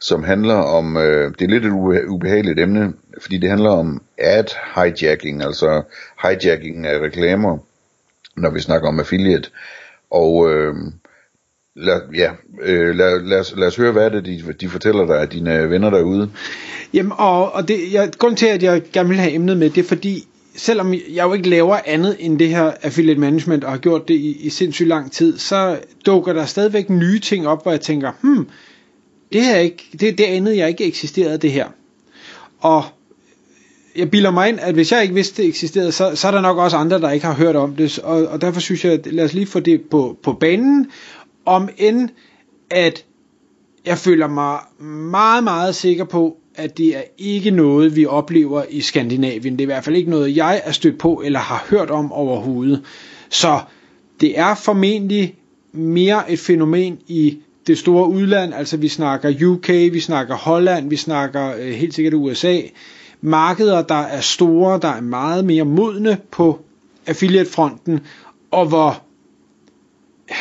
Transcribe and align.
som 0.00 0.24
handler 0.24 0.54
om, 0.54 0.96
øh, 0.96 1.32
det 1.38 1.44
er 1.44 1.48
lidt 1.48 1.64
et 1.64 2.04
ubehageligt 2.08 2.60
emne, 2.60 2.92
fordi 3.20 3.38
det 3.38 3.50
handler 3.50 3.70
om 3.70 4.02
ad 4.18 4.44
hijacking, 4.74 5.42
altså 5.42 5.82
hijacking 6.22 6.86
af 6.86 6.98
reklamer, 6.98 7.58
når 8.36 8.50
vi 8.50 8.60
snakker 8.60 8.88
om 8.88 9.00
affiliate. 9.00 9.50
Og 10.10 10.50
øh, 10.50 10.74
lad, 11.76 12.00
ja, 12.14 12.30
øh, 12.62 12.94
lad, 12.94 13.20
lad, 13.20 13.40
os, 13.40 13.54
lad 13.56 13.66
os 13.66 13.76
høre, 13.76 13.92
hvad 13.92 14.04
er 14.04 14.08
det, 14.08 14.24
de, 14.24 14.54
de 14.60 14.68
fortæller 14.68 15.06
dig 15.06 15.20
af 15.20 15.28
dine 15.28 15.70
venner 15.70 15.90
derude. 15.90 16.30
Jamen, 16.94 17.12
og, 17.16 17.52
og 17.52 17.68
det, 17.68 17.92
jeg, 17.92 18.10
grunden 18.18 18.36
til, 18.36 18.46
at 18.46 18.62
jeg 18.62 18.82
gerne 18.92 19.08
vil 19.08 19.18
have 19.18 19.32
emnet 19.32 19.56
med, 19.56 19.70
det 19.70 19.84
er 19.84 19.88
fordi, 19.88 20.28
selvom 20.56 20.94
jeg 20.94 21.24
jo 21.24 21.32
ikke 21.32 21.48
laver 21.48 21.78
andet 21.86 22.16
end 22.18 22.38
det 22.38 22.48
her 22.48 22.72
affiliate 22.82 23.20
management, 23.20 23.64
og 23.64 23.70
har 23.70 23.78
gjort 23.78 24.08
det 24.08 24.14
i, 24.14 24.46
i 24.46 24.50
sindssygt 24.50 24.88
lang 24.88 25.12
tid, 25.12 25.38
så 25.38 25.78
dukker 26.06 26.32
der 26.32 26.44
stadigvæk 26.44 26.90
nye 26.90 27.18
ting 27.18 27.48
op, 27.48 27.62
hvor 27.62 27.70
jeg 27.70 27.80
tænker, 27.80 28.12
hmm, 28.20 28.48
det 29.34 29.44
her 29.44 29.56
ikke, 29.56 29.88
det, 29.92 30.18
det 30.18 30.24
andet, 30.24 30.56
jeg 30.56 30.68
ikke 30.68 30.84
eksisterede 30.84 31.38
det 31.38 31.52
her. 31.52 31.66
Og 32.60 32.84
jeg 33.96 34.10
bilder 34.10 34.30
mig 34.30 34.48
ind, 34.48 34.60
at 34.60 34.74
hvis 34.74 34.92
jeg 34.92 35.02
ikke 35.02 35.14
vidste, 35.14 35.42
det 35.42 35.48
eksisterede, 35.48 35.92
så, 35.92 36.16
så 36.16 36.26
er 36.26 36.30
der 36.30 36.40
nok 36.40 36.58
også 36.58 36.76
andre, 36.76 37.00
der 37.00 37.10
ikke 37.10 37.26
har 37.26 37.34
hørt 37.34 37.56
om 37.56 37.76
det. 37.76 37.98
Og, 37.98 38.26
og 38.26 38.40
derfor 38.40 38.60
synes 38.60 38.84
jeg, 38.84 38.92
at 38.92 39.06
lad 39.12 39.24
os 39.24 39.32
lige 39.34 39.46
få 39.46 39.60
det 39.60 39.82
på, 39.90 40.18
på 40.22 40.32
banen, 40.32 40.86
om 41.46 41.68
end 41.76 42.08
at 42.70 43.04
jeg 43.86 43.98
føler 43.98 44.28
mig 44.28 44.58
meget, 45.10 45.44
meget 45.44 45.74
sikker 45.74 46.04
på, 46.04 46.36
at 46.54 46.78
det 46.78 46.96
er 46.96 47.02
ikke 47.18 47.50
noget, 47.50 47.96
vi 47.96 48.06
oplever 48.06 48.64
i 48.70 48.80
Skandinavien. 48.80 49.52
Det 49.52 49.60
er 49.60 49.64
i 49.64 49.72
hvert 49.72 49.84
fald 49.84 49.96
ikke 49.96 50.10
noget, 50.10 50.36
jeg 50.36 50.62
er 50.64 50.72
stødt 50.72 50.98
på 50.98 51.22
eller 51.24 51.38
har 51.38 51.66
hørt 51.70 51.90
om 51.90 52.12
overhovedet. 52.12 52.82
Så 53.30 53.60
det 54.20 54.38
er 54.38 54.54
formentlig 54.54 55.34
mere 55.72 56.32
et 56.32 56.38
fænomen 56.38 56.98
i 57.08 57.38
det 57.66 57.78
store 57.78 58.08
udland, 58.08 58.54
altså 58.54 58.76
vi 58.76 58.88
snakker 58.88 59.46
UK, 59.46 59.68
vi 59.68 60.00
snakker 60.00 60.34
Holland, 60.34 60.88
vi 60.88 60.96
snakker 60.96 61.54
øh, 61.58 61.72
helt 61.72 61.94
sikkert 61.94 62.14
USA. 62.14 62.60
Markeder, 63.20 63.82
der 63.82 63.94
er 63.94 64.20
store, 64.20 64.78
der 64.82 64.88
er 64.88 65.00
meget 65.00 65.44
mere 65.44 65.64
modne 65.64 66.18
på 66.30 66.60
affiliate-fronten, 67.06 68.00
og 68.50 68.66
hvor 68.66 69.02
øh, 70.30 70.36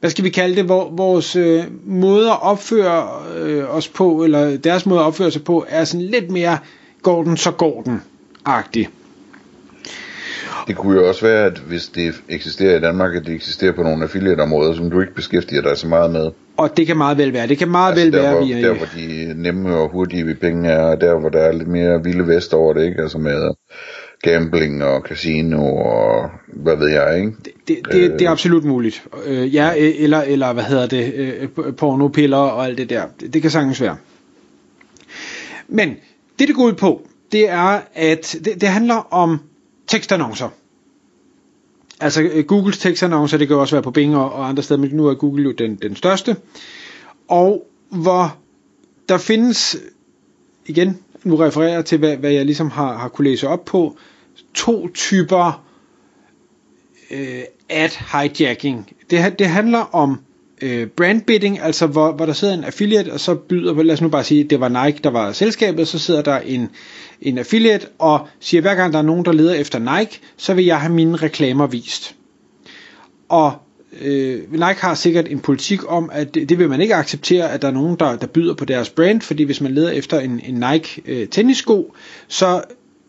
hvad 0.00 0.10
skal 0.10 0.24
vi 0.24 0.30
kalde 0.30 0.56
det, 0.56 0.64
hvor 0.64 0.90
vores 0.90 1.36
øh, 1.36 1.64
måde 1.86 2.30
at 2.30 2.42
opføre 2.42 3.08
øh, 3.36 3.76
os 3.76 3.88
på, 3.88 4.24
eller 4.24 4.56
deres 4.56 4.86
måde 4.86 5.00
at 5.00 5.04
opføre 5.04 5.30
sig 5.30 5.44
på, 5.44 5.64
er 5.68 5.84
sådan 5.84 6.06
lidt 6.06 6.30
mere, 6.30 6.58
går 7.02 7.24
den, 7.24 7.36
så 7.36 7.50
går 7.50 7.82
den-agtig. 7.82 8.88
Det 10.66 10.76
kunne 10.76 11.00
jo 11.00 11.08
også 11.08 11.26
være, 11.26 11.44
at 11.44 11.58
hvis 11.58 11.86
det 11.86 12.14
eksisterer 12.28 12.76
i 12.76 12.80
Danmark, 12.80 13.14
at 13.14 13.26
det 13.26 13.34
eksisterer 13.34 13.72
på 13.72 13.82
nogle 13.82 14.04
affiliate-områder, 14.04 14.74
som 14.74 14.90
du 14.90 15.00
ikke 15.00 15.14
beskæftiger 15.14 15.62
dig 15.62 15.76
så 15.76 15.88
meget 15.88 16.10
med. 16.10 16.30
Og 16.56 16.76
det 16.76 16.86
kan 16.86 16.96
meget 16.96 17.18
vel 17.18 17.32
være. 17.32 17.46
Det 17.46 17.58
kan 17.58 17.68
meget 17.68 17.90
Altså 17.90 18.04
vel 18.04 18.12
der, 18.12 18.22
være, 18.22 18.34
hvor, 18.34 18.44
vi 18.44 18.52
er 18.52 18.60
der, 18.60 18.74
hvor 18.74 18.86
de 18.96 19.42
nemme 19.42 19.76
og 19.76 19.90
hurtige 19.90 20.26
ved 20.26 20.34
penge 20.34 20.68
er, 20.68 20.82
og 20.82 21.00
der, 21.00 21.20
hvor 21.20 21.28
der 21.28 21.40
er 21.40 21.52
lidt 21.52 21.68
mere 21.68 22.04
vilde 22.04 22.26
vest 22.26 22.54
over 22.54 22.72
det, 22.72 22.84
ikke? 22.84 23.02
Altså 23.02 23.18
med 23.18 23.50
gambling 24.22 24.84
og 24.84 25.00
casino 25.00 25.76
og 25.76 26.30
hvad 26.46 26.76
ved 26.76 26.88
jeg, 26.88 27.16
ikke? 27.16 27.32
det, 27.44 27.52
det, 27.68 27.78
det, 27.92 28.12
det 28.18 28.26
er 28.26 28.30
absolut 28.30 28.64
muligt. 28.64 29.04
Øh, 29.26 29.54
ja, 29.54 29.70
øh, 29.78 29.92
eller, 29.98 30.22
eller 30.22 30.52
hvad 30.52 30.64
hedder 30.64 30.86
det, 30.86 31.14
øh, 31.14 31.48
pornopiller 31.74 32.36
og 32.36 32.64
alt 32.64 32.78
det 32.78 32.90
der. 32.90 33.02
Det, 33.20 33.34
det 33.34 33.42
kan 33.42 33.50
sagtens 33.50 33.80
være. 33.80 33.96
Men 35.68 35.96
det, 36.38 36.48
det 36.48 36.56
går 36.56 36.62
ud 36.62 36.72
på, 36.72 37.08
det 37.32 37.50
er, 37.50 37.80
at 37.94 38.36
det, 38.44 38.60
det 38.60 38.68
handler 38.68 39.14
om 39.14 39.40
tekstannoncer. 39.88 40.48
Altså 42.00 42.22
øh, 42.22 42.44
Googles 42.44 42.78
tekstannoncer, 42.78 43.38
det 43.38 43.48
kan 43.48 43.56
også 43.56 43.74
være 43.74 43.82
på 43.82 43.90
Bing 43.90 44.16
og, 44.16 44.32
og 44.32 44.48
andre 44.48 44.62
steder, 44.62 44.80
men 44.80 44.90
nu 44.90 45.06
er 45.06 45.14
Google 45.14 45.42
jo 45.42 45.52
den, 45.52 45.76
den 45.76 45.96
største. 45.96 46.36
Og 47.28 47.66
hvor 47.90 48.36
der 49.08 49.18
findes, 49.18 49.76
igen, 50.66 50.98
nu 51.24 51.36
refererer 51.36 51.72
jeg 51.72 51.84
til, 51.84 51.98
hvad, 51.98 52.16
hvad 52.16 52.30
jeg 52.30 52.44
ligesom 52.44 52.70
har, 52.70 52.98
har 52.98 53.08
kunne 53.08 53.30
læse 53.30 53.48
op 53.48 53.64
på, 53.64 53.96
to 54.54 54.88
typer 54.88 55.62
øh, 57.10 57.42
ad 57.68 57.90
hijacking. 58.12 58.92
Det, 59.10 59.38
det 59.38 59.48
handler 59.48 59.94
om 59.94 60.20
øh, 60.62 60.86
brand 60.86 61.22
bidding, 61.22 61.60
altså 61.60 61.86
hvor, 61.86 62.12
hvor 62.12 62.26
der 62.26 62.32
sidder 62.32 62.54
en 62.54 62.64
affiliate, 62.64 63.12
og 63.12 63.20
så 63.20 63.34
byder, 63.34 63.82
lad 63.82 63.94
os 63.94 64.00
nu 64.00 64.08
bare 64.08 64.24
sige, 64.24 64.44
det 64.44 64.60
var 64.60 64.84
Nike, 64.84 65.00
der 65.04 65.10
var 65.10 65.32
selskabet, 65.32 65.88
så 65.88 65.98
sidder 65.98 66.22
der 66.22 66.38
en, 66.38 66.68
en 67.22 67.38
affiliate, 67.38 67.86
og 67.98 68.28
siger, 68.40 68.60
hver 68.60 68.74
gang 68.74 68.92
der 68.92 68.98
er 68.98 69.02
nogen, 69.02 69.24
der 69.24 69.32
leder 69.32 69.54
efter 69.54 69.98
Nike, 69.98 70.20
så 70.36 70.54
vil 70.54 70.64
jeg 70.64 70.80
have 70.80 70.92
mine 70.92 71.16
reklamer 71.16 71.66
vist. 71.66 72.14
Og 73.28 73.52
øh, 74.00 74.52
Nike 74.52 74.80
har 74.80 74.94
sikkert 74.94 75.28
en 75.28 75.40
politik 75.40 75.92
om, 75.92 76.10
at 76.12 76.34
det, 76.34 76.48
det 76.48 76.58
vil 76.58 76.68
man 76.68 76.80
ikke 76.80 76.94
acceptere, 76.94 77.50
at 77.52 77.62
der 77.62 77.68
er 77.68 77.72
nogen, 77.72 77.96
der, 77.98 78.16
der 78.16 78.26
byder 78.26 78.54
på 78.54 78.64
deres 78.64 78.90
brand, 78.90 79.20
fordi 79.20 79.42
hvis 79.42 79.60
man 79.60 79.74
leder 79.74 79.90
efter 79.90 80.20
en, 80.20 80.40
en 80.44 80.64
Nike 80.72 81.02
øh, 81.06 81.28
tennissko, 81.28 81.94
så 82.28 82.62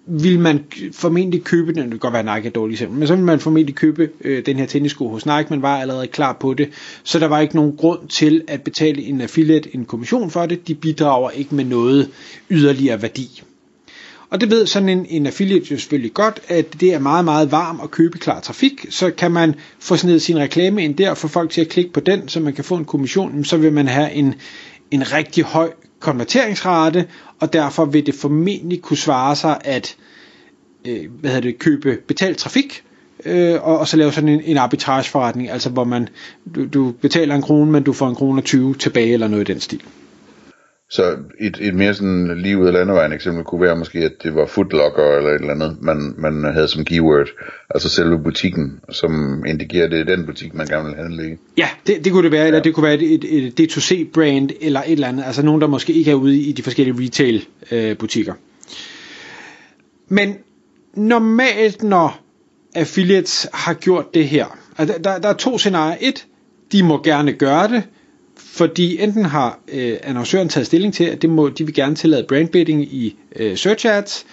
vil 0.09 0.39
man 0.39 0.63
formentlig 0.93 1.43
købe 1.43 1.73
den, 1.73 1.81
det 1.83 1.89
kan 1.91 1.99
godt 1.99 2.13
være 2.13 2.35
Nike 2.35 2.47
er 2.47 2.51
dårligt 2.51 2.75
eksempel, 2.75 2.99
men 2.99 3.07
så 3.07 3.15
vil 3.15 3.23
man 3.23 3.39
formentlig 3.39 3.75
købe 3.75 4.09
øh, 4.21 4.45
den 4.45 4.57
her 4.57 4.65
tennissko 4.65 5.09
hos 5.09 5.25
Nike, 5.25 5.45
man 5.49 5.61
var 5.61 5.77
allerede 5.81 6.07
klar 6.07 6.33
på 6.33 6.53
det, 6.53 6.69
så 7.03 7.19
der 7.19 7.27
var 7.27 7.39
ikke 7.39 7.55
nogen 7.55 7.77
grund 7.77 8.07
til 8.07 8.43
at 8.47 8.61
betale 8.61 9.01
en 9.01 9.21
affiliate 9.21 9.75
en 9.75 9.85
kommission 9.85 10.31
for 10.31 10.45
det, 10.45 10.67
de 10.67 10.75
bidrager 10.75 11.29
ikke 11.29 11.55
med 11.55 11.65
noget 11.65 12.09
yderligere 12.49 13.01
værdi. 13.01 13.43
Og 14.29 14.41
det 14.41 14.49
ved 14.51 14.65
sådan 14.67 14.89
en, 14.89 15.05
en 15.09 15.25
affiliate 15.25 15.65
jo 15.71 15.77
selvfølgelig 15.77 16.13
godt, 16.13 16.39
at 16.47 16.79
det 16.79 16.93
er 16.93 16.99
meget, 16.99 17.25
meget 17.25 17.51
varm 17.51 17.79
og 17.79 17.91
købeklar 17.91 18.39
trafik, 18.39 18.85
så 18.89 19.11
kan 19.11 19.31
man 19.31 19.55
få 19.79 19.95
sådan 19.95 20.19
sin 20.19 20.37
reklame 20.39 20.83
ind 20.83 20.95
der, 20.95 21.09
og 21.09 21.17
få 21.17 21.27
folk 21.27 21.49
til 21.51 21.61
at 21.61 21.67
klikke 21.69 21.91
på 21.91 21.99
den, 21.99 22.27
så 22.27 22.39
man 22.39 22.53
kan 22.53 22.63
få 22.63 22.75
en 22.75 22.85
kommission, 22.85 23.43
så 23.43 23.57
vil 23.57 23.73
man 23.73 23.87
have 23.87 24.11
en, 24.11 24.35
en 24.91 25.13
rigtig 25.13 25.43
høj 25.43 25.71
konverteringsrate, 25.99 27.07
og 27.39 27.53
derfor 27.53 27.85
vil 27.85 28.05
det 28.05 28.15
formentlig 28.15 28.81
kunne 28.81 28.97
svare 28.97 29.35
sig 29.35 29.61
at 29.63 29.95
øh, 30.87 31.11
hvad 31.19 31.29
hedder 31.31 31.49
det, 31.49 31.59
købe 31.59 31.97
betalt 32.07 32.37
trafik, 32.37 32.83
øh, 33.25 33.63
og, 33.63 33.79
og 33.79 33.87
så 33.87 33.97
lave 33.97 34.11
sådan 34.11 34.29
en, 34.29 34.41
en 34.43 34.57
arbitrageforretning, 34.57 35.49
altså 35.49 35.69
hvor 35.69 35.83
man 35.83 36.09
du, 36.55 36.67
du 36.67 36.91
betaler 37.01 37.35
en 37.35 37.41
krone, 37.41 37.71
men 37.71 37.83
du 37.83 37.93
får 37.93 38.09
en 38.09 38.15
krone 38.15 38.41
og 38.41 38.45
20 38.45 38.75
tilbage, 38.75 39.13
eller 39.13 39.27
noget 39.27 39.49
i 39.49 39.53
den 39.53 39.61
stil. 39.61 39.81
Så 40.91 41.17
et, 41.39 41.57
et 41.61 41.73
mere 41.73 41.93
sådan 41.93 42.37
lige 42.41 42.57
ud 42.57 42.67
af 42.67 42.73
landevejen 42.73 43.13
eksempel 43.13 43.43
kunne 43.43 43.61
være 43.61 43.75
måske, 43.75 43.99
at 43.99 44.11
det 44.23 44.35
var 44.35 44.45
footlocker 44.45 45.17
eller 45.17 45.29
et 45.29 45.35
eller 45.41 45.53
andet, 45.53 45.77
man, 45.81 46.13
man 46.17 46.53
havde 46.53 46.67
som 46.67 46.85
keyword. 46.85 47.27
Altså 47.69 47.89
selve 47.89 48.23
butikken, 48.23 48.79
som 48.89 49.43
indikerer, 49.45 49.85
at 49.85 49.91
det 49.91 49.99
er 49.99 50.15
den 50.15 50.25
butik, 50.25 50.53
man 50.53 50.67
gerne 50.67 50.85
vil 50.85 50.95
handle 50.95 51.31
i. 51.31 51.35
Ja, 51.57 51.69
det, 51.87 52.05
det 52.05 52.11
kunne 52.11 52.23
det 52.23 52.31
være, 52.31 52.47
eller 52.47 52.61
det 52.61 52.73
kunne 52.73 52.83
være 52.83 52.93
et, 52.93 53.13
et, 53.13 53.47
et 53.59 53.59
D2C-brand, 53.59 54.49
eller 54.61 54.81
et 54.81 54.91
eller 54.91 55.07
andet. 55.07 55.23
Altså 55.23 55.41
nogen, 55.41 55.61
der 55.61 55.67
måske 55.67 55.93
ikke 55.93 56.11
er 56.11 56.15
ude 56.15 56.37
i 56.37 56.51
de 56.51 56.63
forskellige 56.63 57.05
retail-butikker. 57.05 58.33
Men 60.07 60.35
normalt, 60.93 61.83
når 61.83 62.21
affiliates 62.75 63.47
har 63.53 63.73
gjort 63.73 64.13
det 64.13 64.27
her, 64.27 64.57
altså 64.77 64.95
der, 65.03 65.19
der 65.19 65.29
er 65.29 65.33
to 65.33 65.57
scenarier. 65.57 65.97
Et, 66.01 66.25
de 66.71 66.83
må 66.83 67.03
gerne 67.03 67.33
gøre 67.33 67.67
det, 67.67 67.83
fordi 68.51 69.01
enten 69.03 69.25
har 69.25 69.59
øh, 69.67 69.97
annoncøren 70.03 70.49
taget 70.49 70.67
stilling 70.67 70.93
til, 70.93 71.03
at 71.03 71.21
det 71.21 71.29
må, 71.29 71.49
de 71.49 71.65
vil 71.65 71.73
gerne 71.73 71.95
tillade 71.95 72.25
brandbidding 72.27 72.81
i 72.81 73.15
øh, 73.35 73.57
search 73.57 73.87
ads, 73.87 74.25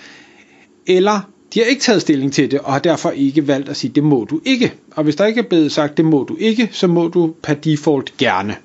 eller 0.87 1.31
de 1.55 1.61
har 1.61 1.67
ikke 1.67 1.83
taget 1.83 2.03
stilling 2.03 2.33
til 2.33 2.51
det, 2.51 2.61
og 2.61 2.73
har 2.73 2.79
derfor 2.79 3.11
ikke 3.11 3.49
valgt 3.49 3.69
at 3.69 3.77
sige, 3.77 3.93
det 3.95 4.05
må 4.05 4.27
du 4.31 4.41
ikke. 4.45 4.75
Og 4.91 5.05
hvis 5.05 5.17
der 5.17 5.27
ikke 5.27 5.41
er 5.41 5.45
blevet 5.49 5.73
sagt, 5.73 5.97
det 5.97 6.05
må 6.05 6.25
du 6.29 6.37
ikke, 6.37 6.69
så 6.73 6.87
må 6.87 7.09
du 7.09 7.35
per 7.43 7.55
default 7.55 8.17
gerne. 8.19 8.57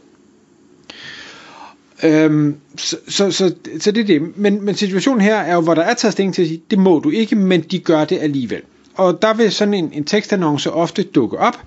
Øhm, 2.03 2.55
så, 2.77 2.97
så, 3.07 3.31
så, 3.31 3.53
så 3.79 3.91
det 3.91 4.01
er 4.01 4.05
det. 4.05 4.37
Men, 4.37 4.65
men 4.65 4.75
situationen 4.75 5.21
her 5.21 5.35
er 5.35 5.53
jo, 5.53 5.61
hvor 5.61 5.73
der 5.73 5.81
er 5.81 5.93
taget 5.93 6.13
stilling 6.13 6.35
til 6.35 6.41
at 6.41 6.47
sige, 6.47 6.61
det 6.71 6.79
må 6.79 6.99
du 6.99 7.09
ikke, 7.09 7.35
men 7.35 7.61
de 7.61 7.79
gør 7.79 8.05
det 8.05 8.19
alligevel. 8.19 8.61
Og 8.95 9.21
der 9.21 9.33
vil 9.33 9.51
sådan 9.51 9.73
en, 9.73 9.91
en 9.93 10.03
tekstannonce 10.03 10.71
ofte 10.71 11.03
dukke 11.03 11.37
op, 11.37 11.57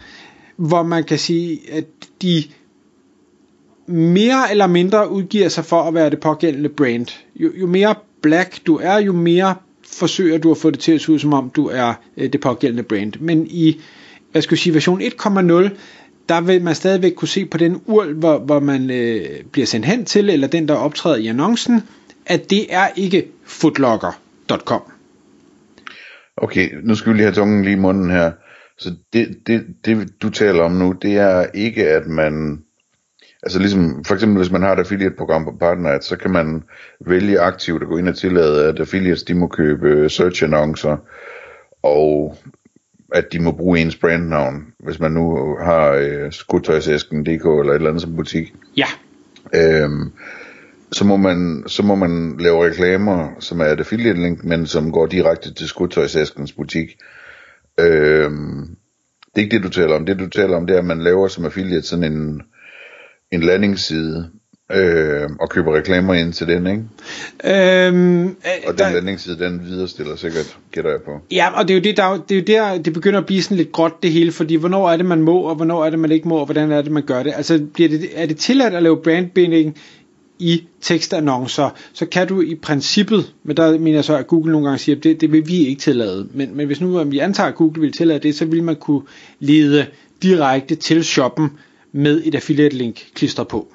hvor 0.57 0.83
man 0.83 1.05
kan 1.05 1.19
sige, 1.19 1.61
at 1.73 1.85
de 2.23 2.45
mere 3.87 4.51
eller 4.51 4.67
mindre 4.67 5.11
udgiver 5.11 5.49
sig 5.49 5.65
for 5.65 5.83
at 5.83 5.95
være 5.95 6.11
det 6.11 6.21
pågældende 6.21 6.69
brand. 6.69 7.07
Jo, 7.37 7.51
jo 7.61 7.67
mere 7.67 7.95
black 8.23 8.67
du 8.67 8.77
er, 8.83 8.99
jo 8.99 9.13
mere 9.13 9.55
forsøger 9.93 10.39
du 10.39 10.51
at 10.51 10.59
få 10.59 10.71
det 10.71 10.79
til 10.79 10.93
at 10.93 11.01
se 11.01 11.13
ud 11.13 11.19
som 11.19 11.33
om 11.33 11.51
du 11.51 11.67
er 11.67 11.95
øh, 12.17 12.33
det 12.33 12.41
pågældende 12.41 12.83
brand. 12.83 13.13
Men 13.21 13.47
i 13.51 13.81
hvad 14.33 14.43
skal 14.43 14.55
jeg 14.55 14.59
sige, 14.59 14.75
version 14.75 15.03
1.0, 15.03 15.09
der 16.29 16.41
vil 16.41 16.63
man 16.63 16.75
stadigvæk 16.75 17.13
kunne 17.13 17.29
se 17.29 17.47
på 17.47 17.59
den 17.59 17.83
url, 17.87 18.13
hvor, 18.13 18.39
hvor 18.39 18.61
man 18.61 18.91
øh, 18.91 19.25
bliver 19.53 19.67
sendt 19.67 19.87
hen 19.87 20.05
til, 20.05 20.31
eller 20.31 20.47
den, 20.49 20.69
der 20.69 20.75
optræder 20.75 21.17
i 21.17 21.27
annoncen, 21.27 21.83
at 22.27 22.51
det 22.51 22.75
er 22.75 22.89
ikke 22.97 23.29
footlocker.com. 23.45 24.83
Okay, 26.37 26.69
nu 26.83 26.95
skal 26.95 27.13
vi 27.13 27.17
lige 27.17 27.25
have 27.25 27.35
tungen 27.35 27.65
lige 27.65 27.77
i 27.77 27.79
munden 27.79 28.11
her. 28.11 28.33
Så 28.79 28.95
det, 29.13 29.29
det, 29.47 29.67
det, 29.85 30.23
du 30.23 30.31
taler 30.31 30.63
om 30.63 30.73
nu, 30.73 30.93
det 30.93 31.17
er 31.17 31.47
ikke, 31.55 31.89
at 31.89 32.07
man... 32.07 32.59
Altså 33.45 33.59
ligesom, 33.59 34.05
for 34.05 34.15
eksempel 34.15 34.39
hvis 34.39 34.53
man 34.53 34.63
har 34.63 34.73
et 34.73 34.79
affiliate-program 34.79 35.45
på 35.45 35.57
Partneret, 35.61 36.05
så 36.05 36.17
kan 36.17 36.31
man 36.31 36.63
vælge 37.07 37.41
aktivt 37.41 37.83
at 37.83 37.89
gå 37.89 37.97
ind 37.97 38.09
og 38.09 38.17
tillade, 38.17 38.69
at 38.69 38.81
affiliates 38.81 39.23
de 39.23 39.35
må 39.35 39.47
købe 39.47 40.09
search-annoncer, 40.11 40.97
og 41.83 42.37
at 43.13 43.33
de 43.33 43.39
må 43.43 43.53
bruge 43.53 43.79
ens 43.79 43.97
brandnavn, 43.97 44.67
hvis 44.79 45.01
man 45.01 45.13
nu 45.13 45.57
har 45.61 45.91
øh, 45.91 46.33
skotøjsæsken.dk 46.33 47.45
eller 47.45 47.71
et 47.71 47.75
eller 47.75 47.89
andet 47.89 48.03
som 48.03 48.17
butik. 48.17 48.55
Ja. 48.77 48.87
Øhm, 49.55 50.13
så 50.93 51.05
må 51.05 51.17
man 51.17 51.65
så 51.67 51.83
må 51.83 51.95
man 51.95 52.37
lave 52.41 52.67
reklamer, 52.67 53.29
som 53.41 53.61
er 53.61 53.65
et 53.65 53.81
affiliate 53.81 54.21
link, 54.21 54.45
men 54.45 54.67
som 54.67 54.93
går 54.93 55.07
direkte 55.07 55.55
til 55.55 55.69
skotøjsæskens 55.69 56.53
butik. 56.53 56.89
Øhm, 57.81 58.77
det 59.35 59.41
er 59.41 59.45
ikke 59.45 59.57
det, 59.57 59.65
du 59.65 59.69
taler 59.69 59.95
om. 59.95 60.07
Det, 60.07 60.19
du 60.19 60.29
taler 60.29 60.57
om, 60.57 60.67
det 60.67 60.75
er, 60.75 60.79
at 60.79 60.85
man 60.85 61.03
laver 61.03 61.29
som 61.29 61.45
affiliate 61.45 61.87
sådan 61.87 62.13
en, 62.13 62.43
en 63.33 63.41
landingsside, 63.41 64.31
øh, 64.73 65.29
og 65.41 65.51
køber 65.51 65.77
reklamer 65.77 66.15
ind 66.15 66.33
til 66.33 66.47
den, 66.47 66.67
ikke? 66.67 67.87
Øhm, 67.87 68.25
øh, 68.25 68.33
Og 68.67 68.73
den 68.73 68.79
der, 68.79 68.93
landingsside, 68.93 69.39
den 69.39 69.65
viderestiller 69.65 70.17
sikkert, 70.17 70.57
gætter 70.73 70.91
jeg 70.91 71.01
på. 71.05 71.11
Ja, 71.31 71.59
og 71.59 71.69
det 71.69 71.75
er 71.75 71.79
jo 71.79 71.83
det, 71.83 71.97
der, 71.97 72.25
det 72.29 72.35
er 72.35 72.39
jo 72.39 72.75
der, 72.75 72.83
det 72.83 72.93
begynder 72.93 73.21
at 73.21 73.27
blive 73.27 73.43
sådan 73.43 73.57
lidt 73.57 73.73
gråt 73.73 74.03
det 74.03 74.13
hele, 74.13 74.33
fordi 74.33 74.55
hvornår 74.55 74.91
er 74.91 74.97
det, 74.97 75.07
man 75.07 75.23
må, 75.23 75.41
og 75.41 75.55
hvornår 75.55 75.85
er 75.85 75.91
det, 75.91 75.99
man 75.99 76.13
ikke 76.13 76.29
må, 76.29 76.37
og 76.37 76.45
hvordan 76.45 76.73
er 76.73 76.83
det, 76.83 76.93
man 76.93 77.03
gør 77.03 77.23
det. 77.23 77.33
Altså, 77.37 77.67
bliver 77.75 77.89
det, 77.89 78.09
er 78.15 78.27
det 78.27 78.37
tilladt 78.37 78.75
at 78.75 78.83
lave 78.83 79.03
brandbinding 79.03 79.77
i 80.39 80.63
tekstannoncer, 80.81 81.71
så 81.93 82.07
kan 82.07 82.29
du 82.29 82.41
i 82.41 82.55
princippet, 82.55 83.33
men 83.45 83.57
der 83.57 83.79
mener 83.79 83.97
jeg 83.97 84.05
så, 84.05 84.17
at 84.17 84.27
Google 84.27 84.53
nogle 84.53 84.67
gange 84.67 84.79
siger, 84.79 84.97
at 84.97 85.05
det, 85.05 85.21
det 85.21 85.33
vil 85.33 85.49
vi 85.49 85.67
ikke 85.67 85.81
tillade. 85.81 86.29
Men, 86.33 86.57
men 86.57 86.67
hvis 86.67 86.81
nu 86.81 87.05
vi 87.05 87.19
antager, 87.19 87.49
at 87.49 87.55
Google 87.55 87.81
vil 87.81 87.93
tillade 87.93 88.19
det, 88.19 88.35
så 88.35 88.45
vil 88.45 88.63
man 88.63 88.77
kunne 88.77 89.03
lede 89.41 89.87
direkte 90.23 90.75
til 90.75 91.05
shoppen 91.05 91.51
med 91.95 92.23
et 92.25 92.35
affiliate 92.35 92.77
link 92.77 93.07
klistret 93.15 93.49
på. 93.49 93.69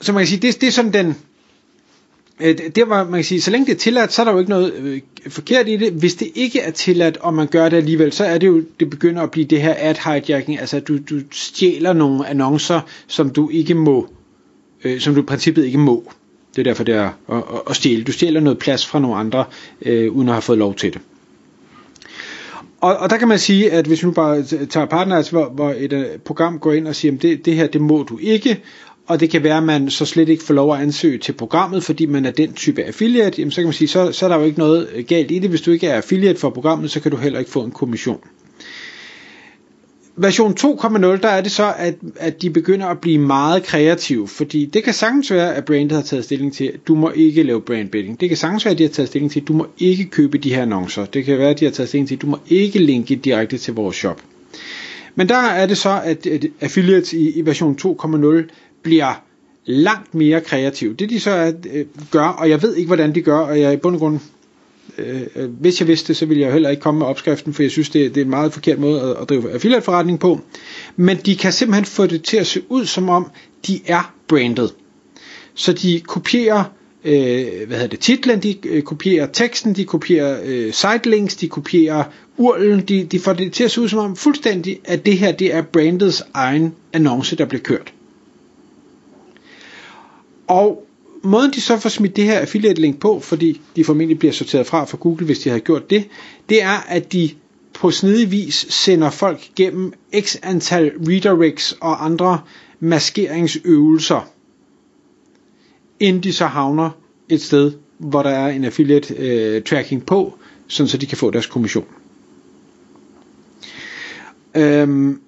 Så 0.00 0.12
man 0.12 0.20
kan 0.20 0.26
sige, 0.28 0.40
det, 0.40 0.60
det 0.60 0.66
er 0.66 0.70
sådan 0.70 0.92
den, 0.92 1.14
øh, 2.40 2.58
det 2.74 2.88
var, 2.88 3.04
man 3.04 3.12
kan 3.18 3.24
sige, 3.24 3.40
så 3.40 3.50
længe 3.50 3.66
det 3.66 3.72
er 3.72 3.78
tilladt, 3.78 4.12
så 4.12 4.22
er 4.22 4.24
der 4.24 4.32
jo 4.32 4.38
ikke 4.38 4.50
noget 4.50 4.74
øh, 4.74 5.00
forkert 5.28 5.68
i 5.68 5.76
det. 5.76 5.92
Hvis 5.92 6.14
det 6.14 6.28
ikke 6.34 6.60
er 6.60 6.70
tilladt, 6.70 7.16
og 7.16 7.34
man 7.34 7.46
gør 7.46 7.68
det 7.68 7.76
alligevel, 7.76 8.12
så 8.12 8.24
er 8.24 8.38
det 8.38 8.46
jo, 8.46 8.64
det 8.80 8.90
begynder 8.90 9.22
at 9.22 9.30
blive 9.30 9.46
det 9.46 9.62
her 9.62 9.74
ad 9.78 9.94
hijacking, 10.04 10.60
altså 10.60 10.76
at 10.76 10.88
du, 10.88 10.98
du 11.10 11.20
stjæler 11.30 11.92
nogle 11.92 12.26
annoncer, 12.28 12.80
som 13.06 13.30
du 13.30 13.48
ikke 13.50 13.74
må, 13.74 14.08
øh, 14.84 15.00
som 15.00 15.14
du 15.14 15.20
i 15.20 15.24
princippet 15.24 15.64
ikke 15.64 15.78
må. 15.78 16.12
Det 16.56 16.58
er 16.58 16.64
derfor, 16.64 16.84
det 16.84 16.94
er 16.94 17.10
at, 17.28 17.36
at, 17.36 17.42
at 17.70 17.76
stjæle. 17.76 18.04
Du 18.04 18.12
stjæler 18.12 18.40
noget 18.40 18.58
plads 18.58 18.86
fra 18.86 18.98
nogle 18.98 19.16
andre, 19.16 19.44
øh, 19.82 20.12
uden 20.12 20.28
at 20.28 20.34
have 20.34 20.42
fået 20.42 20.58
lov 20.58 20.74
til 20.74 20.92
det. 20.92 21.00
Og, 22.80 22.96
og 22.96 23.10
der 23.10 23.16
kan 23.16 23.28
man 23.28 23.38
sige, 23.38 23.72
at 23.72 23.86
hvis 23.86 24.06
vi 24.06 24.10
bare 24.10 24.42
tager 24.42 24.86
partners, 24.86 25.16
altså, 25.16 25.30
hvor, 25.32 25.48
hvor 25.48 25.74
et 25.78 25.92
uh, 25.92 26.04
program 26.24 26.58
går 26.58 26.72
ind 26.72 26.88
og 26.88 26.94
siger, 26.94 27.14
at 27.14 27.22
det, 27.22 27.44
det 27.44 27.54
her, 27.54 27.66
det 27.66 27.80
må 27.80 28.02
du 28.02 28.18
ikke, 28.22 28.62
og 29.06 29.20
det 29.20 29.30
kan 29.30 29.42
være, 29.42 29.56
at 29.56 29.62
man 29.62 29.90
så 29.90 30.04
slet 30.04 30.28
ikke 30.28 30.44
får 30.44 30.54
lov 30.54 30.74
at 30.74 30.80
ansøge 30.80 31.18
til 31.18 31.32
programmet, 31.32 31.82
fordi 31.84 32.06
man 32.06 32.24
er 32.24 32.30
den 32.30 32.52
type 32.52 32.84
affiliate, 32.84 33.34
jamen 33.38 33.50
så 33.50 33.60
kan 33.60 33.66
man 33.66 33.72
sige, 33.74 33.88
så, 33.88 34.12
så 34.12 34.24
er 34.24 34.28
der 34.28 34.36
jo 34.38 34.44
ikke 34.44 34.58
noget 34.58 35.04
galt 35.08 35.30
i 35.30 35.38
det. 35.38 35.50
Hvis 35.50 35.60
du 35.60 35.70
ikke 35.70 35.86
er 35.86 35.96
affiliate 35.96 36.40
for 36.40 36.50
programmet, 36.50 36.90
så 36.90 37.00
kan 37.00 37.10
du 37.10 37.16
heller 37.16 37.38
ikke 37.38 37.50
få 37.50 37.62
en 37.62 37.70
kommission. 37.70 38.20
Version 40.20 40.52
2.0, 40.60 41.06
der 41.16 41.28
er 41.28 41.40
det 41.40 41.52
så, 41.52 41.74
at, 41.78 41.94
at 42.16 42.42
de 42.42 42.50
begynder 42.50 42.86
at 42.86 42.98
blive 42.98 43.18
meget 43.18 43.62
kreative, 43.62 44.28
fordi 44.28 44.64
det 44.64 44.84
kan 44.84 44.92
sagtens 44.92 45.30
være, 45.30 45.54
at 45.54 45.64
brandet 45.64 45.92
har 45.92 46.02
taget 46.02 46.24
stilling 46.24 46.52
til, 46.52 46.64
at 46.64 46.80
du 46.88 46.94
må 46.94 47.10
ikke 47.14 47.42
lave 47.42 47.60
brandbidding. 47.60 48.20
Det 48.20 48.28
kan 48.28 48.36
sagtens 48.36 48.64
være, 48.64 48.72
at 48.72 48.78
de 48.78 48.82
har 48.82 48.90
taget 48.90 49.08
stilling 49.08 49.32
til, 49.32 49.40
at 49.40 49.48
du 49.48 49.52
må 49.52 49.66
ikke 49.78 50.04
købe 50.04 50.38
de 50.38 50.54
her 50.54 50.62
annoncer. 50.62 51.04
Det 51.04 51.24
kan 51.24 51.38
være, 51.38 51.50
at 51.50 51.60
de 51.60 51.64
har 51.64 51.72
taget 51.72 51.88
stilling 51.88 52.08
til, 52.08 52.14
at 52.14 52.22
du 52.22 52.26
må 52.26 52.38
ikke 52.48 52.78
linke 52.78 53.16
direkte 53.16 53.58
til 53.58 53.74
vores 53.74 53.96
shop. 53.96 54.22
Men 55.14 55.28
der 55.28 55.36
er 55.36 55.66
det 55.66 55.78
så, 55.78 56.00
at, 56.04 56.26
at 56.26 56.46
affiliates 56.60 57.12
i, 57.12 57.38
i 57.38 57.46
version 57.46 57.78
2.0 57.82 58.48
bliver 58.82 59.22
langt 59.64 60.14
mere 60.14 60.40
kreative. 60.40 60.94
Det 60.94 61.10
de 61.10 61.20
så 61.20 61.30
er, 61.30 61.52
øh, 61.72 61.84
gør, 62.10 62.26
og 62.26 62.50
jeg 62.50 62.62
ved 62.62 62.76
ikke, 62.76 62.86
hvordan 62.86 63.14
de 63.14 63.22
gør, 63.22 63.38
og 63.38 63.60
jeg 63.60 63.72
i 63.72 63.76
bund 63.76 63.94
og 63.94 64.00
grund, 64.00 64.18
Øh, 64.98 65.22
øh, 65.36 65.50
hvis 65.50 65.80
jeg 65.80 65.88
vidste 65.88 66.14
så 66.14 66.26
ville 66.26 66.42
jeg 66.42 66.52
heller 66.52 66.70
ikke 66.70 66.80
komme 66.82 66.98
med 66.98 67.06
opskriften, 67.06 67.54
for 67.54 67.62
jeg 67.62 67.70
synes, 67.70 67.90
det, 67.90 68.14
det 68.14 68.20
er 68.20 68.24
en 68.24 68.30
meget 68.30 68.52
forkert 68.52 68.78
måde 68.78 69.00
at, 69.02 69.16
at 69.22 69.28
drive 69.28 69.52
affiliate-forretning 69.52 70.20
på. 70.20 70.40
Men 70.96 71.16
de 71.16 71.36
kan 71.36 71.52
simpelthen 71.52 71.84
få 71.84 72.06
det 72.06 72.22
til 72.22 72.36
at 72.36 72.46
se 72.46 72.62
ud, 72.68 72.86
som 72.86 73.08
om 73.08 73.30
de 73.66 73.80
er 73.86 74.14
branded. 74.28 74.68
Så 75.54 75.72
de 75.72 76.00
kopierer 76.00 76.64
øh, 77.04 77.66
hvad 77.66 77.76
hedder 77.76 77.86
det, 77.86 78.00
titlen, 78.00 78.42
de 78.42 78.68
øh, 78.68 78.82
kopierer 78.82 79.26
teksten, 79.26 79.72
de 79.76 79.84
kopierer 79.84 80.40
øh, 80.44 80.72
sitelinks, 80.72 81.36
de 81.36 81.48
kopierer 81.48 82.04
urlen, 82.36 82.80
de, 82.80 83.04
de 83.04 83.20
får 83.20 83.32
det 83.32 83.52
til 83.52 83.64
at 83.64 83.70
se 83.70 83.80
ud 83.80 83.88
som 83.88 83.98
om 83.98 84.16
fuldstændig, 84.16 84.80
at 84.84 85.06
det 85.06 85.18
her 85.18 85.32
det 85.32 85.54
er 85.54 85.62
brandets 85.62 86.22
egen 86.34 86.74
annonce, 86.92 87.36
der 87.36 87.44
bliver 87.44 87.62
kørt. 87.62 87.92
Og 90.46 90.87
måden 91.22 91.52
de 91.52 91.60
så 91.60 91.76
får 91.78 91.88
smidt 91.88 92.16
det 92.16 92.24
her 92.24 92.38
affiliate 92.38 92.80
link 92.80 93.00
på, 93.00 93.20
fordi 93.20 93.60
de 93.76 93.84
formentlig 93.84 94.18
bliver 94.18 94.32
sorteret 94.32 94.66
fra 94.66 94.84
for 94.84 94.96
Google, 94.96 95.26
hvis 95.26 95.38
de 95.38 95.48
havde 95.48 95.60
gjort 95.60 95.90
det, 95.90 96.08
det 96.48 96.62
er, 96.62 96.84
at 96.88 97.12
de 97.12 97.30
på 97.74 97.90
snedig 97.90 98.30
vis 98.30 98.66
sender 98.70 99.10
folk 99.10 99.40
gennem 99.56 99.92
x 100.20 100.36
antal 100.42 100.92
redirects 101.08 101.76
og 101.80 102.04
andre 102.04 102.40
maskeringsøvelser, 102.80 104.28
inden 106.00 106.22
de 106.22 106.32
så 106.32 106.46
havner 106.46 106.90
et 107.28 107.42
sted, 107.42 107.72
hvor 107.98 108.22
der 108.22 108.30
er 108.30 108.48
en 108.48 108.64
affiliate 108.64 109.14
øh, 109.14 109.62
tracking 109.62 110.06
på, 110.06 110.38
sådan 110.66 110.88
så 110.88 110.96
de 110.96 111.06
kan 111.06 111.18
få 111.18 111.30
deres 111.30 111.46
kommission. 111.46 111.86
Øhm, 114.54 115.20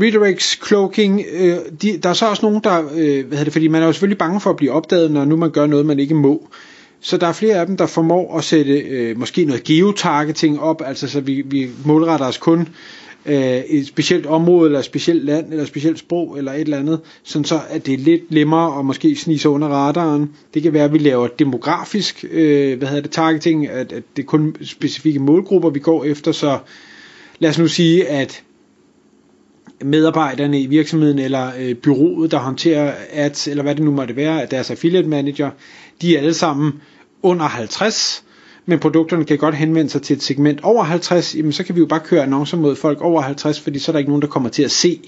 redirects, 0.00 0.58
cloaking, 0.66 1.22
øh, 1.32 1.56
de, 1.82 1.98
der 2.02 2.08
er 2.08 2.14
så 2.14 2.26
også 2.26 2.46
nogen, 2.46 2.60
der, 2.64 2.78
øh, 2.78 3.26
hvad 3.26 3.38
hedder 3.38 3.44
det, 3.44 3.52
fordi 3.52 3.68
man 3.68 3.82
er 3.82 3.86
jo 3.86 3.92
selvfølgelig 3.92 4.18
bange 4.18 4.40
for 4.40 4.50
at 4.50 4.56
blive 4.56 4.72
opdaget, 4.72 5.10
når 5.10 5.24
nu 5.24 5.36
man 5.36 5.50
gør 5.50 5.66
noget, 5.66 5.86
man 5.86 5.98
ikke 5.98 6.14
må. 6.14 6.48
Så 7.00 7.16
der 7.16 7.26
er 7.26 7.32
flere 7.32 7.54
af 7.54 7.66
dem, 7.66 7.76
der 7.76 7.86
formår 7.86 8.38
at 8.38 8.44
sætte 8.44 8.78
øh, 8.78 9.18
måske 9.18 9.44
noget 9.44 9.64
geotargeting 9.64 10.60
op, 10.60 10.82
altså 10.84 11.08
så 11.08 11.20
vi, 11.20 11.42
vi 11.46 11.68
målretter 11.84 12.26
os 12.26 12.38
kun 12.38 12.68
øh, 13.26 13.56
et 13.56 13.86
specielt 13.86 14.26
område, 14.26 14.66
eller 14.66 14.78
et 14.78 14.84
specielt 14.84 15.24
land, 15.24 15.48
eller 15.50 15.62
et 15.62 15.68
specielt 15.68 15.98
sprog, 15.98 16.38
eller 16.38 16.52
et 16.52 16.60
eller 16.60 16.78
andet, 16.78 17.00
sådan 17.22 17.44
så 17.44 17.60
at 17.70 17.86
det 17.86 17.94
er 17.94 17.98
lidt 17.98 18.30
nemmere 18.30 18.78
at 18.78 18.84
måske 18.84 19.16
snige 19.16 19.48
under 19.48 19.68
radaren. 19.68 20.30
Det 20.54 20.62
kan 20.62 20.72
være, 20.72 20.84
at 20.84 20.92
vi 20.92 20.98
laver 20.98 21.28
demografisk 21.28 22.24
øh, 22.30 22.78
hvad 22.78 22.88
hedder 22.88 23.02
det, 23.02 23.10
targeting, 23.10 23.68
at, 23.68 23.92
at 23.92 24.02
det 24.16 24.22
er 24.22 24.26
kun 24.26 24.56
specifikke 24.64 25.18
målgrupper, 25.18 25.70
vi 25.70 25.78
går 25.78 26.04
efter, 26.04 26.32
så 26.32 26.58
lad 27.38 27.50
os 27.50 27.58
nu 27.58 27.68
sige, 27.68 28.08
at 28.08 28.42
medarbejderne 29.84 30.60
i 30.60 30.66
virksomheden 30.66 31.18
eller 31.18 31.50
øh, 31.58 31.74
byrådet, 31.74 32.30
der 32.30 32.38
håndterer 32.38 32.94
ads, 33.10 33.48
eller 33.48 33.62
hvad 33.62 33.74
det 33.74 33.84
nu 33.84 33.90
måtte 33.90 34.16
være, 34.16 34.42
at 34.42 34.50
deres 34.50 34.70
affiliate 34.70 35.08
manager, 35.08 35.50
de 36.02 36.14
er 36.14 36.18
alle 36.18 36.34
sammen 36.34 36.72
under 37.22 37.46
50, 37.46 38.24
men 38.66 38.78
produkterne 38.78 39.24
kan 39.24 39.38
godt 39.38 39.54
henvende 39.54 39.90
sig 39.90 40.02
til 40.02 40.16
et 40.16 40.22
segment 40.22 40.60
over 40.62 40.82
50, 40.84 41.34
jamen 41.36 41.52
så 41.52 41.64
kan 41.64 41.74
vi 41.74 41.80
jo 41.80 41.86
bare 41.86 42.00
køre 42.00 42.22
annoncer 42.22 42.56
mod 42.56 42.76
folk 42.76 43.00
over 43.00 43.20
50, 43.20 43.60
fordi 43.60 43.78
så 43.78 43.90
er 43.90 43.92
der 43.92 43.98
ikke 43.98 44.10
nogen, 44.10 44.22
der 44.22 44.28
kommer 44.28 44.48
til 44.48 44.62
at 44.62 44.70
se. 44.70 45.00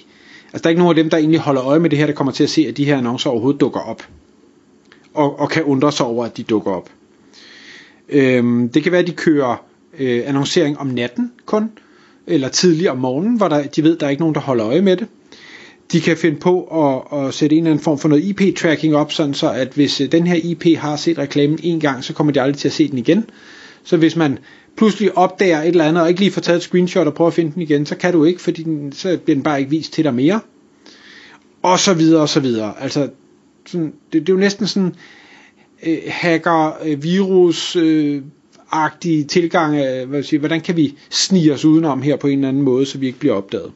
Altså 0.53 0.63
der 0.63 0.67
er 0.67 0.69
ikke 0.69 0.81
nogen 0.81 0.97
af 0.97 1.03
dem, 1.03 1.09
der 1.09 1.17
egentlig 1.17 1.39
holder 1.39 1.63
øje 1.65 1.79
med 1.79 1.89
det 1.89 1.99
her, 1.99 2.05
der 2.05 2.13
kommer 2.13 2.33
til 2.33 2.43
at 2.43 2.49
se, 2.49 2.65
at 2.67 2.77
de 2.77 2.85
her 2.85 2.97
annoncer 2.97 3.29
overhovedet 3.29 3.61
dukker 3.61 3.79
op. 3.79 4.07
Og, 5.13 5.39
og 5.39 5.49
kan 5.49 5.63
undre 5.63 5.91
sig 5.91 6.05
over, 6.05 6.25
at 6.25 6.37
de 6.37 6.43
dukker 6.43 6.71
op. 6.71 6.89
Øhm, 8.09 8.69
det 8.69 8.83
kan 8.83 8.91
være, 8.91 9.01
at 9.01 9.07
de 9.07 9.11
kører 9.11 9.65
øh, 9.99 10.23
annoncering 10.25 10.79
om 10.79 10.87
natten 10.87 11.31
kun, 11.45 11.71
eller 12.27 12.47
tidlig 12.47 12.91
om 12.91 12.97
morgenen, 12.97 13.37
hvor 13.37 13.47
der, 13.47 13.63
de 13.63 13.83
ved, 13.83 13.97
der 13.97 14.05
er 14.05 14.09
ikke 14.09 14.21
nogen, 14.21 14.35
der 14.35 14.41
holder 14.41 14.67
øje 14.67 14.81
med 14.81 14.97
det. 14.97 15.07
De 15.91 16.01
kan 16.01 16.17
finde 16.17 16.39
på 16.39 16.63
at, 16.63 17.19
at 17.19 17.33
sætte 17.33 17.55
en 17.55 17.63
eller 17.63 17.71
anden 17.71 17.83
form 17.83 17.99
for 17.99 18.09
noget 18.09 18.23
IP-tracking 18.23 18.95
op, 18.95 19.11
sådan 19.11 19.33
så 19.33 19.51
at 19.51 19.67
hvis 19.73 20.01
øh, 20.01 20.11
den 20.11 20.27
her 20.27 20.35
IP 20.43 20.77
har 20.77 20.95
set 20.95 21.17
reklamen 21.17 21.59
en 21.63 21.79
gang, 21.79 22.03
så 22.03 22.13
kommer 22.13 22.33
de 22.33 22.41
aldrig 22.41 22.57
til 22.57 22.67
at 22.67 22.73
se 22.73 22.87
den 22.87 22.97
igen. 22.97 23.25
Så 23.83 23.97
hvis 23.97 24.15
man 24.15 24.39
pludselig 24.77 25.17
opdager 25.17 25.61
et 25.61 25.67
eller 25.67 25.85
andet, 25.85 26.03
og 26.03 26.09
ikke 26.09 26.21
lige 26.21 26.31
får 26.31 26.41
taget 26.41 26.57
et 26.57 26.63
screenshot 26.63 27.07
og 27.07 27.13
prøver 27.13 27.27
at 27.27 27.33
finde 27.33 27.51
den 27.53 27.61
igen, 27.61 27.85
så 27.85 27.95
kan 27.95 28.13
du 28.13 28.23
ikke, 28.23 28.41
fordi 28.41 28.63
den, 28.63 28.91
så 28.91 29.17
bliver 29.17 29.35
den 29.35 29.43
bare 29.43 29.59
ikke 29.59 29.69
vist 29.69 29.93
til 29.93 30.03
dig 30.03 30.13
mere. 30.13 30.39
Og 31.61 31.79
så 31.79 31.93
videre, 31.93 32.21
og 32.21 32.29
så 32.29 32.39
videre. 32.39 32.73
Altså, 32.79 33.09
sådan, 33.65 33.93
det, 34.13 34.21
det 34.21 34.29
er 34.29 34.33
jo 34.33 34.39
næsten 34.39 34.67
sådan 34.67 34.95
øh, 35.85 35.97
hacker, 36.07 36.83
øh, 36.85 37.03
virus, 37.03 37.75
øh, 37.75 38.21
agtige 38.71 39.23
tilgang 39.23 39.77
af, 39.77 40.05
hvad 40.05 40.23
sige, 40.23 40.39
hvordan 40.39 40.61
kan 40.61 40.77
vi 40.77 40.93
snige 41.09 41.53
os 41.53 41.65
udenom 41.65 42.01
her 42.01 42.15
på 42.17 42.27
en 42.27 42.37
eller 42.39 42.47
anden 42.49 42.63
måde, 42.63 42.85
så 42.85 42.97
vi 42.97 43.05
ikke 43.07 43.19
bliver 43.19 43.35
opdaget. 43.35 43.71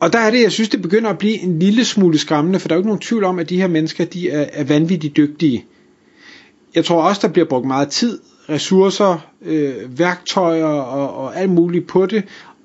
Og 0.00 0.12
der 0.12 0.18
er 0.18 0.30
det, 0.30 0.42
jeg 0.42 0.52
synes, 0.52 0.68
det 0.68 0.82
begynder 0.82 1.10
at 1.10 1.18
blive 1.18 1.38
en 1.38 1.58
lille 1.58 1.84
smule 1.84 2.18
skræmmende, 2.18 2.58
for 2.60 2.68
der 2.68 2.74
er 2.74 2.76
jo 2.76 2.80
ikke 2.80 2.88
nogen 2.88 3.00
tvivl 3.00 3.24
om, 3.24 3.38
at 3.38 3.50
de 3.50 3.56
her 3.60 3.68
mennesker, 3.68 4.04
de 4.04 4.30
er, 4.30 4.46
er 4.52 4.64
vanvittigt 4.64 5.16
dygtige. 5.16 5.64
Jeg 6.74 6.84
tror 6.84 7.02
også, 7.02 7.26
der 7.26 7.32
bliver 7.32 7.48
brugt 7.48 7.66
meget 7.66 7.88
tid, 7.88 8.18
ressourcer, 8.48 9.30
øh, 9.42 9.98
værktøjer 9.98 10.64
og, 10.64 11.14
og 11.24 11.36
alt 11.40 11.50
muligt 11.50 11.86
på 11.86 12.06
det, 12.06 12.24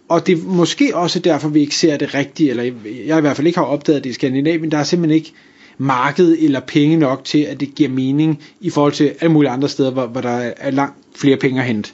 og 0.09 0.27
det 0.27 0.37
er 0.37 0.43
måske 0.47 0.95
også 0.95 1.19
derfor, 1.19 1.49
vi 1.49 1.59
ikke 1.61 1.75
ser 1.75 1.97
det 1.97 2.13
rigtigt, 2.13 2.49
eller 2.49 2.63
jeg 3.05 3.17
i 3.17 3.21
hvert 3.21 3.35
fald 3.35 3.47
ikke 3.47 3.59
har 3.59 3.65
opdaget 3.65 4.03
det 4.03 4.09
i 4.09 4.13
Skandinavien, 4.13 4.71
der 4.71 4.77
er 4.77 4.83
simpelthen 4.83 5.15
ikke 5.15 5.33
marked 5.77 6.37
eller 6.39 6.59
penge 6.59 6.97
nok 6.97 7.23
til, 7.23 7.39
at 7.39 7.59
det 7.59 7.75
giver 7.75 7.89
mening 7.89 8.43
i 8.61 8.69
forhold 8.69 8.93
til 8.93 9.13
alle 9.19 9.31
mulige 9.31 9.51
andre 9.51 9.69
steder, 9.69 9.91
hvor, 9.91 10.07
hvor 10.07 10.21
der 10.21 10.51
er 10.57 10.71
langt 10.71 10.97
flere 11.15 11.37
penge 11.37 11.61
at 11.61 11.67
hente. 11.67 11.91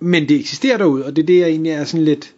Men 0.00 0.28
det 0.28 0.40
eksisterer 0.40 0.78
derude, 0.78 1.04
og 1.06 1.16
det 1.16 1.22
er 1.22 1.26
det, 1.26 1.38
jeg 1.38 1.48
egentlig 1.48 1.72
er 1.72 1.84
sådan 1.84 2.04
lidt... 2.04 2.34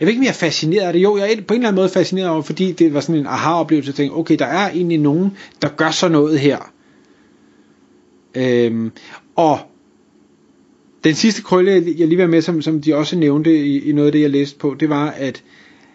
Jeg 0.00 0.06
ved 0.06 0.12
ikke, 0.12 0.20
om 0.20 0.24
jeg 0.24 0.30
er 0.30 0.34
fascineret 0.34 0.86
af 0.86 0.92
det. 0.92 1.02
Jo, 1.02 1.16
jeg 1.16 1.32
er 1.32 1.40
på 1.42 1.54
en 1.54 1.60
eller 1.60 1.68
anden 1.68 1.80
måde 1.80 1.88
fascineret 1.88 2.28
over, 2.28 2.42
fordi 2.42 2.72
det 2.72 2.94
var 2.94 3.00
sådan 3.00 3.20
en 3.20 3.26
aha-oplevelse. 3.26 3.88
Jeg 3.88 3.94
tænkte, 3.94 4.14
okay, 4.14 4.36
der 4.38 4.46
er 4.46 4.70
egentlig 4.70 4.98
nogen, 4.98 5.36
der 5.62 5.68
gør 5.68 5.90
sådan 5.90 6.12
noget 6.12 6.40
her. 6.40 6.72
Øhm, 8.34 8.92
og 9.36 9.58
den 11.04 11.14
sidste 11.14 11.42
krølle, 11.42 11.72
jeg 11.98 12.08
lige 12.08 12.18
var 12.18 12.26
med, 12.26 12.42
som, 12.42 12.62
som 12.62 12.82
de 12.82 12.94
også 12.94 13.16
nævnte 13.16 13.66
i, 13.66 13.88
i 13.88 13.92
noget 13.92 14.06
af 14.06 14.12
det, 14.12 14.20
jeg 14.20 14.30
læste 14.30 14.58
på, 14.58 14.76
det 14.80 14.88
var, 14.88 15.10
at 15.10 15.42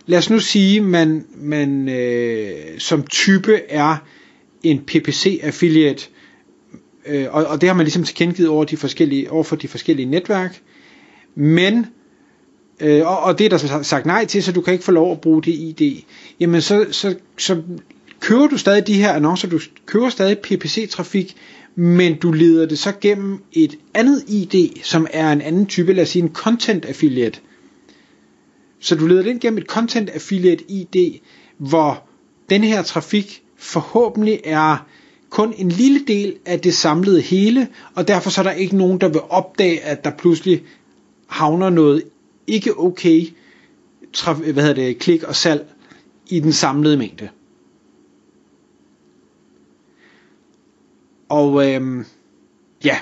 lad 0.05 0.17
os 0.19 0.29
nu 0.29 0.39
sige, 0.39 0.81
man, 0.81 1.25
man 1.35 1.89
øh, 1.89 2.79
som 2.79 3.03
type 3.03 3.61
er 3.69 3.97
en 4.63 4.79
PPC-affiliate, 4.91 6.09
øh, 7.07 7.27
og, 7.29 7.45
og 7.45 7.61
det 7.61 7.69
har 7.69 7.73
man 7.73 7.83
ligesom 7.83 8.03
tilkendegivet 8.03 8.49
over, 8.49 8.65
de 8.65 8.77
forskellige, 8.77 9.31
over 9.31 9.43
for 9.43 9.55
de 9.55 9.67
forskellige 9.67 10.05
netværk, 10.05 10.61
men 11.35 11.85
øh, 12.79 13.07
og, 13.07 13.19
og 13.19 13.39
det 13.39 13.45
er 13.45 13.57
der 13.57 13.81
sagt 13.83 14.05
nej 14.05 14.25
til, 14.25 14.43
så 14.43 14.51
du 14.51 14.61
kan 14.61 14.73
ikke 14.73 14.85
få 14.85 14.91
lov 14.91 15.11
at 15.11 15.21
bruge 15.21 15.43
det 15.43 15.51
ID, 15.51 16.03
jamen 16.39 16.61
så, 16.61 16.85
så, 16.91 17.15
så 17.37 17.61
kører 18.19 18.47
du 18.47 18.57
stadig 18.57 18.87
de 18.87 18.93
her 18.93 19.13
annoncer, 19.13 19.49
du 19.49 19.59
kører 19.85 20.09
stadig 20.09 20.37
PPC-trafik, 20.37 21.35
men 21.75 22.15
du 22.15 22.31
leder 22.31 22.65
det 22.65 22.79
så 22.79 22.93
gennem 23.01 23.39
et 23.53 23.77
andet 23.93 24.23
ID, 24.27 24.69
som 24.83 25.07
er 25.13 25.31
en 25.31 25.41
anden 25.41 25.65
type, 25.65 25.93
lad 25.93 26.03
os 26.03 26.09
sige 26.09 26.23
en 26.23 26.33
content 26.33 26.85
affiliate. 26.85 27.39
Så 28.79 28.95
du 28.95 29.07
leder 29.07 29.21
det 29.23 29.29
ind 29.29 29.39
gennem 29.39 29.57
et 29.57 29.65
content 29.67 30.09
affiliate 30.09 30.63
ID, 30.71 31.19
hvor 31.57 32.03
den 32.49 32.63
her 32.63 32.81
trafik 32.83 33.43
forhåbentlig 33.57 34.41
er 34.43 34.87
kun 35.29 35.53
en 35.57 35.69
lille 35.69 35.99
del 36.07 36.35
af 36.45 36.59
det 36.59 36.73
samlede 36.73 37.21
hele, 37.21 37.67
og 37.95 38.07
derfor 38.07 38.29
så 38.29 38.41
er 38.41 38.43
der 38.43 38.51
ikke 38.51 38.77
nogen, 38.77 39.01
der 39.01 39.07
vil 39.09 39.21
opdage, 39.29 39.81
at 39.81 40.03
der 40.03 40.11
pludselig 40.11 40.63
havner 41.27 41.69
noget 41.69 42.03
ikke 42.47 42.77
okay 42.79 43.21
traf- 44.17 44.51
hvad 44.51 44.63
hedder 44.63 44.73
det, 44.73 44.97
klik 44.99 45.23
og 45.23 45.35
salg 45.35 45.67
i 46.29 46.39
den 46.39 46.53
samlede 46.53 46.97
mængde. 46.97 47.29
Og 51.29 51.71
øhm, 51.73 52.05
ja, 52.83 52.97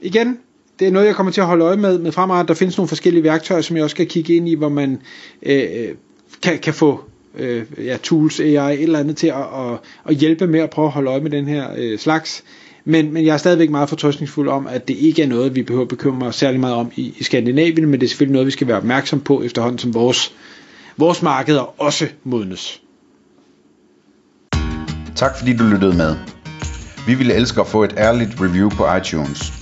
igen, 0.00 0.38
det 0.78 0.86
er 0.86 0.92
noget, 0.92 1.06
jeg 1.06 1.14
kommer 1.14 1.32
til 1.32 1.40
at 1.40 1.46
holde 1.46 1.64
øje 1.64 1.76
med, 1.76 1.98
med 1.98 2.12
fremad. 2.12 2.44
Der 2.44 2.54
findes 2.54 2.76
nogle 2.76 2.88
forskellige 2.88 3.24
værktøjer, 3.24 3.62
som 3.62 3.76
jeg 3.76 3.84
også 3.84 3.94
skal 3.94 4.06
kigge 4.06 4.36
ind 4.36 4.48
i, 4.48 4.54
hvor 4.54 4.68
man 4.68 5.00
øh, 5.42 5.62
øh 5.74 5.94
kan, 6.42 6.58
kan 6.58 6.74
få 6.74 7.04
øh, 7.38 7.62
ja, 7.78 7.96
tools, 8.02 8.40
AI, 8.40 8.74
et 8.74 8.82
eller 8.82 8.98
andet 8.98 9.16
til 9.16 9.26
at, 9.26 9.34
at, 9.34 9.78
at 10.08 10.14
hjælpe 10.14 10.46
med 10.46 10.60
at 10.60 10.70
prøve 10.70 10.86
at 10.86 10.92
holde 10.92 11.10
øje 11.10 11.20
med 11.20 11.30
den 11.30 11.48
her 11.48 11.68
øh, 11.76 11.98
slags. 11.98 12.44
Men, 12.84 13.12
men 13.12 13.26
jeg 13.26 13.32
er 13.32 13.36
stadigvæk 13.36 13.70
meget 13.70 13.88
fortrøstningsfuld 13.88 14.48
om, 14.48 14.66
at 14.66 14.88
det 14.88 14.96
ikke 14.96 15.22
er 15.22 15.26
noget, 15.26 15.54
vi 15.54 15.62
behøver 15.62 15.84
at 15.84 15.88
bekymre 15.88 16.26
os 16.26 16.36
særlig 16.36 16.60
meget 16.60 16.74
om 16.74 16.92
i, 16.96 17.14
i 17.18 17.24
Skandinavien, 17.24 17.88
men 17.88 18.00
det 18.00 18.06
er 18.06 18.08
selvfølgelig 18.08 18.32
noget, 18.32 18.46
vi 18.46 18.50
skal 18.50 18.66
være 18.66 18.76
opmærksom 18.76 19.20
på 19.20 19.42
efterhånden, 19.42 19.78
som 19.78 19.94
vores, 19.94 20.34
vores 20.96 21.22
markeder 21.22 21.80
også 21.80 22.08
modnes. 22.24 22.82
Tak 25.16 25.38
fordi 25.38 25.56
du 25.56 25.64
lyttede 25.64 25.96
med. 25.96 26.16
Vi 27.06 27.14
ville 27.14 27.34
elske 27.34 27.60
at 27.60 27.66
få 27.66 27.84
et 27.84 27.94
ærligt 27.96 28.40
review 28.40 28.68
på 28.68 28.94
iTunes. 28.94 29.61